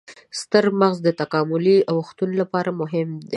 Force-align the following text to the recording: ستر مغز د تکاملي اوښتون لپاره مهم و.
ستر 0.41 0.65
مغز 0.79 0.97
د 1.03 1.09
تکاملي 1.21 1.77
اوښتون 1.93 2.29
لپاره 2.41 2.69
مهم 2.81 3.09
و. 3.17 3.21